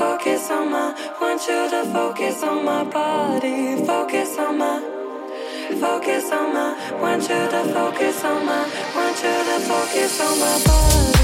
focus 0.00 0.50
on 0.50 0.70
my, 0.70 0.94
want 1.20 1.42
you 1.42 1.68
to 1.68 1.84
focus 1.92 2.42
on 2.42 2.64
my, 2.64 2.82
body. 2.84 3.84
Focus 3.84 4.38
on 4.38 4.56
my, 4.56 4.80
focus 5.78 6.32
on 6.32 6.54
my, 6.54 6.98
want 6.98 7.22
you 7.24 7.28
to 7.28 7.62
focus 7.74 8.24
on 8.24 8.46
my, 8.46 8.62
want 8.96 9.16
you 9.22 9.36
to 9.48 9.60
focus 9.68 10.20
on 10.22 10.38
my 10.40 10.64
body. 10.64 11.19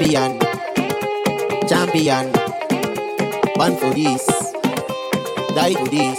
Champion, 0.00 0.38
champion, 1.68 2.32
born 3.54 3.76
for 3.76 3.92
this, 3.92 4.24
die 5.54 5.74
for 5.74 5.88
this. 5.88 6.18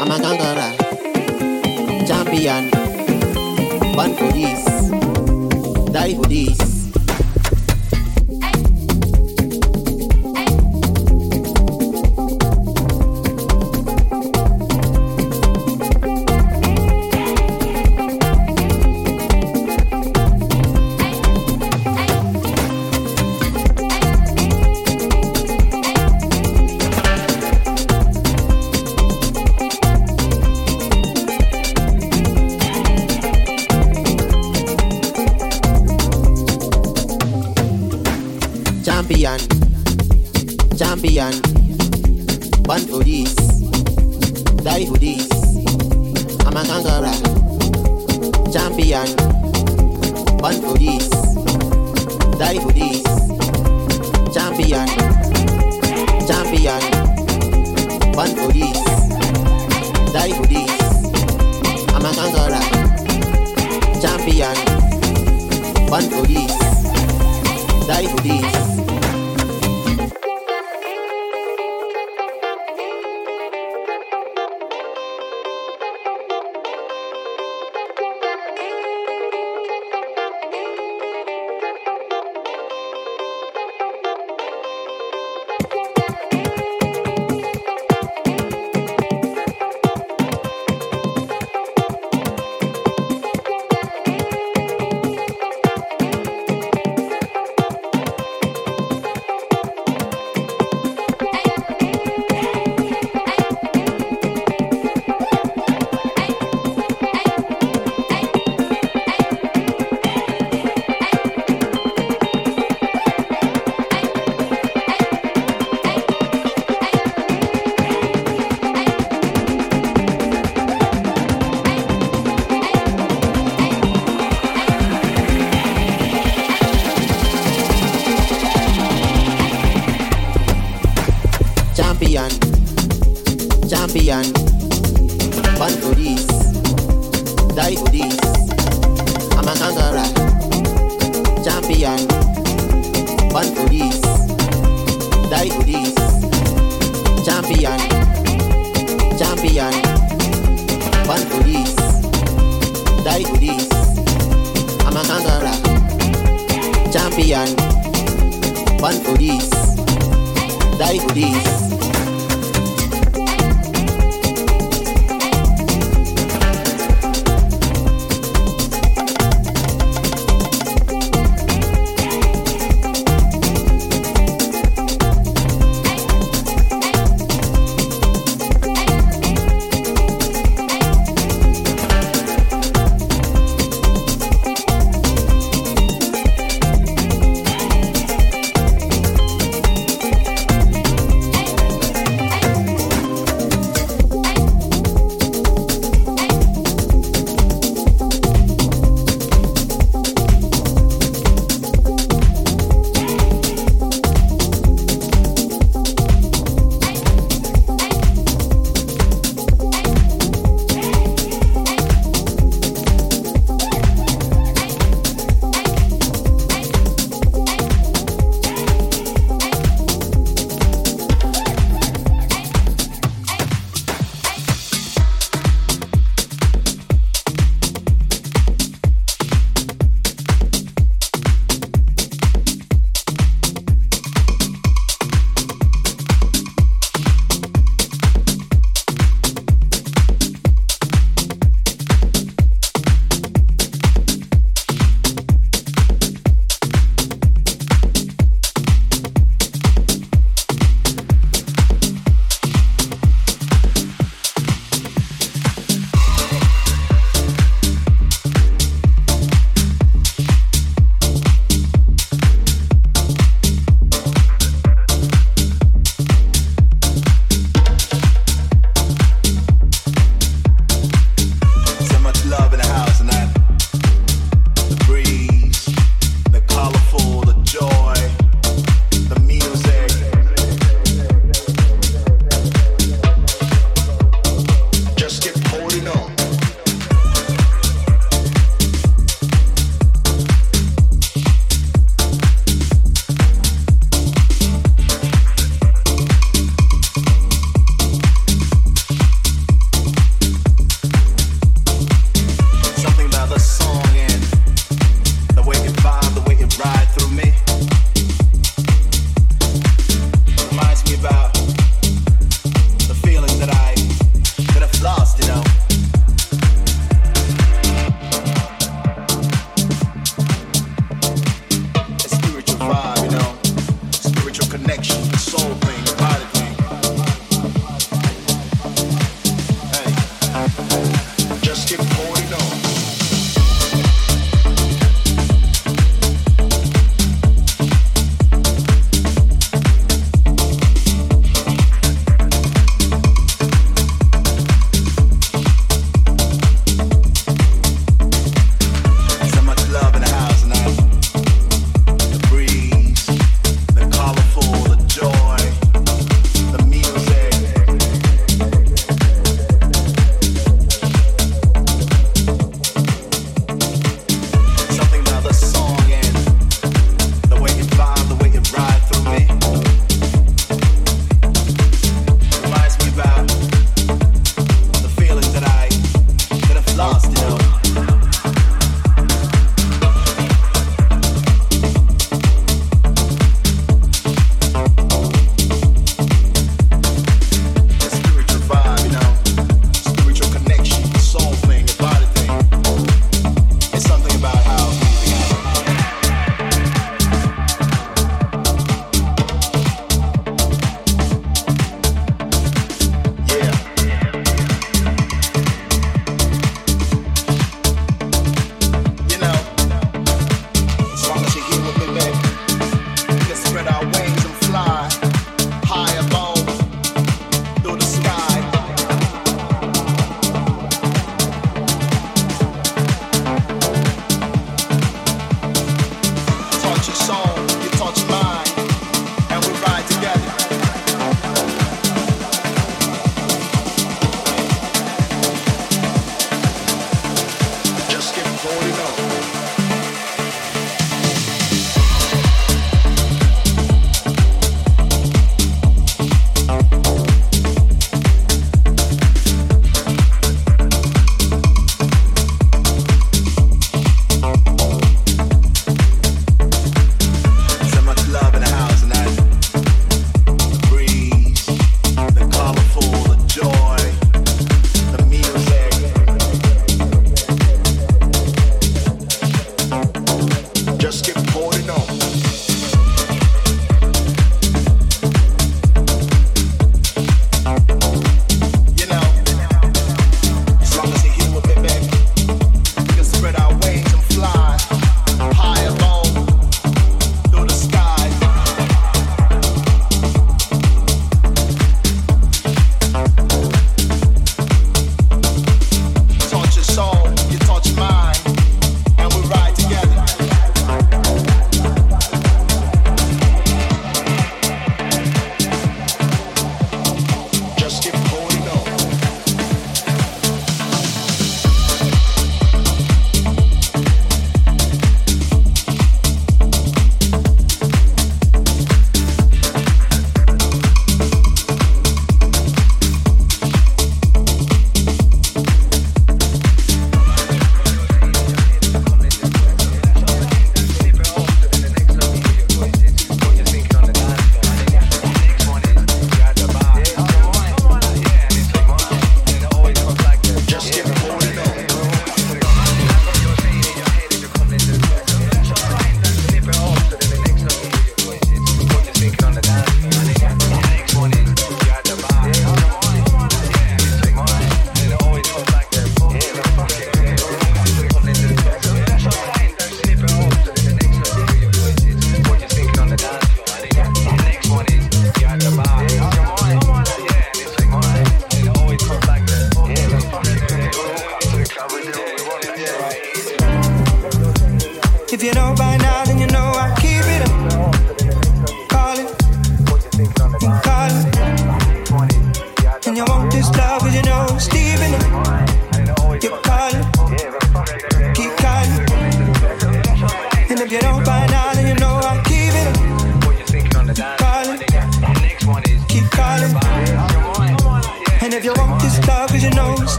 I'm 0.00 0.10
a 0.10 0.16
gangara. 0.16 0.72
Champion, 2.08 2.70
born 3.94 4.14
for 4.14 4.32
this, 4.32 4.64
die 5.92 6.14
for 6.14 6.26
this. 6.26 6.73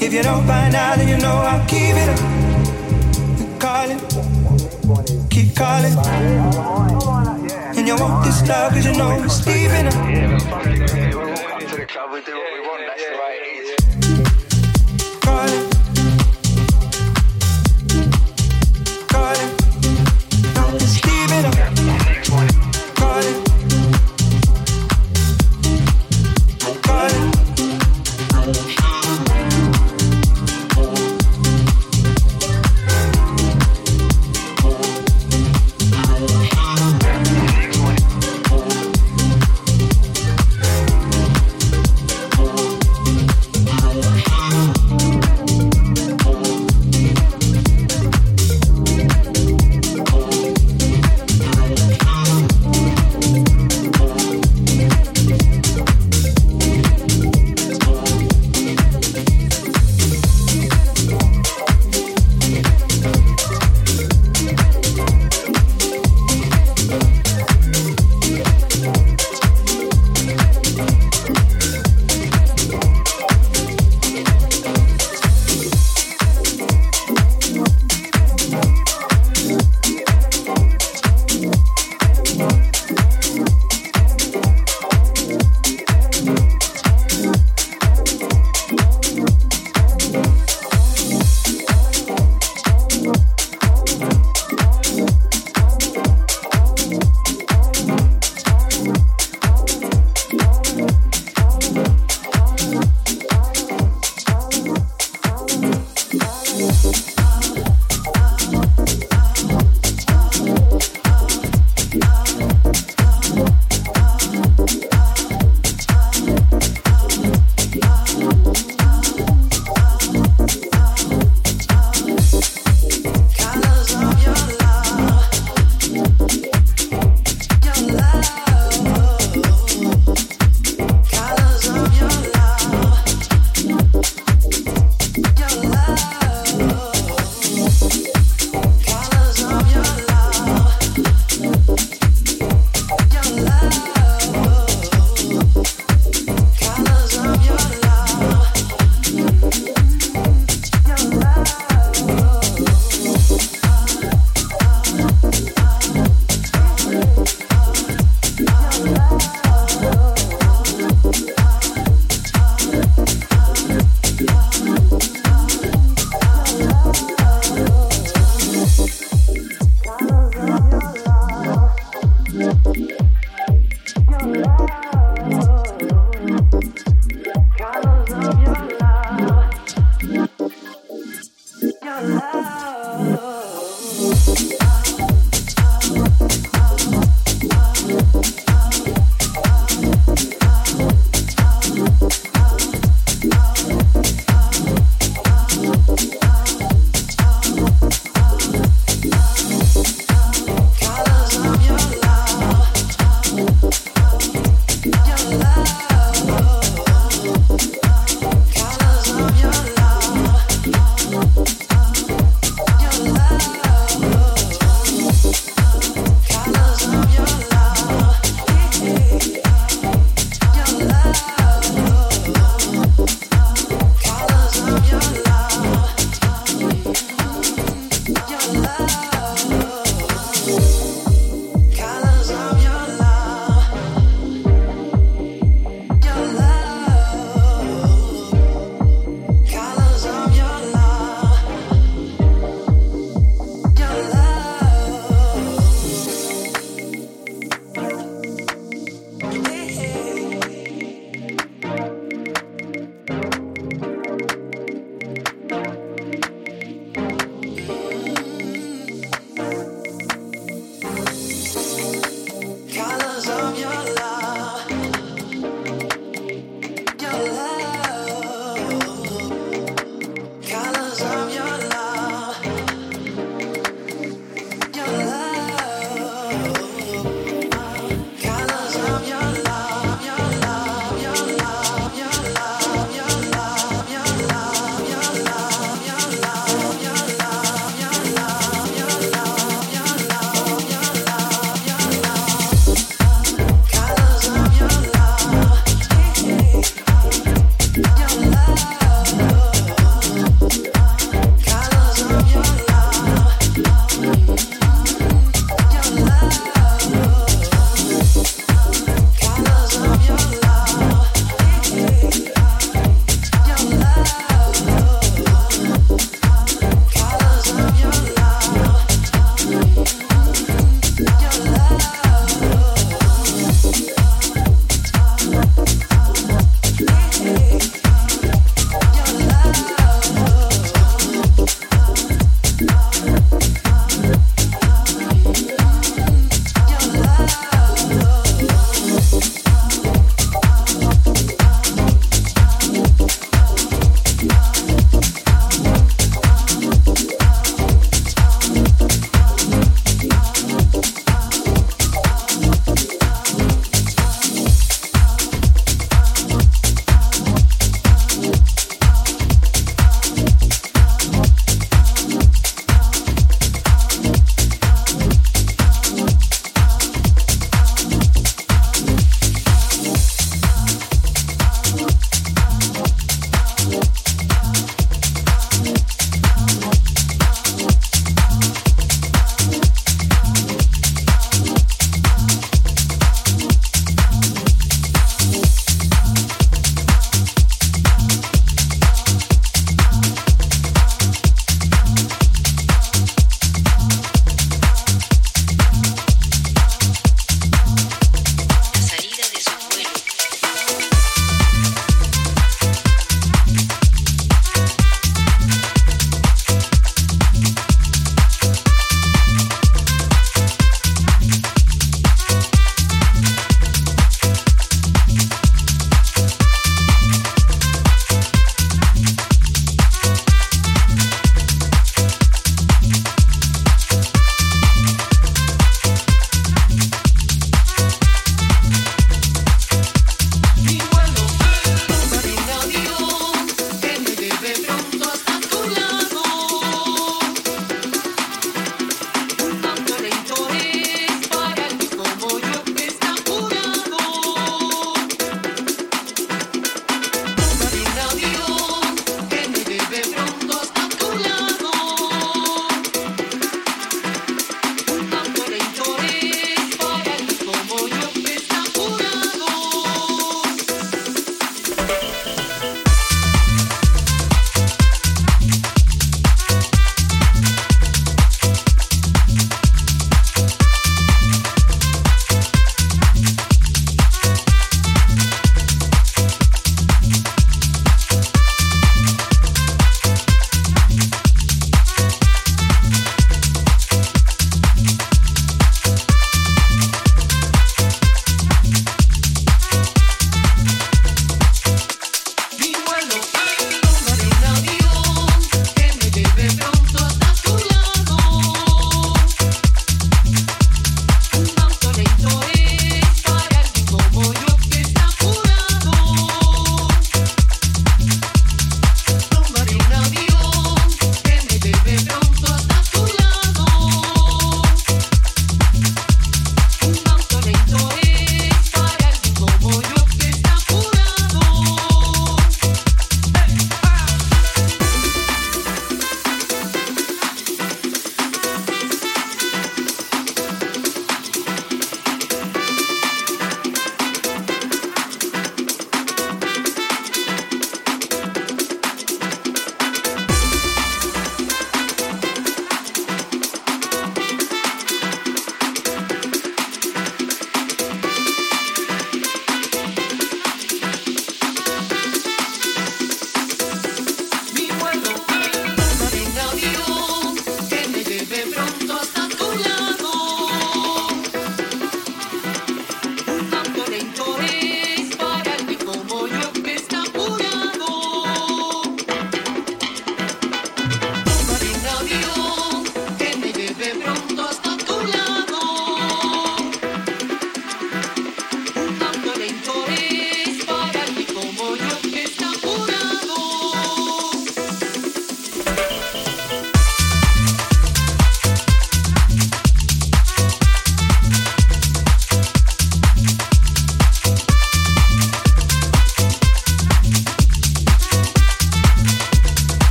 If 0.00 0.12
you 0.12 0.22
don't 0.22 0.46
find 0.46 0.74
out, 0.74 0.96
then 0.98 1.08
you 1.08 1.18
know 1.18 1.34
I'll 1.34 1.66
keep 1.66 1.94
it 1.94 2.08
up. 2.08 2.18
Keep 3.38 3.60
calling, 3.60 4.00
keep 5.28 5.54
calling. 5.54 5.96
And 7.76 7.86
you 7.86 7.96
want 7.96 8.24
this 8.24 8.48
love, 8.48 8.72
cause 8.72 8.86
you 8.86 8.94
know 8.94 9.22
it's 9.22 9.46
leaving 9.46 9.86
up. 9.86 9.94